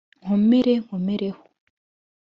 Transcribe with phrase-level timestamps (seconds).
[0.23, 1.41] nkomere nkomereho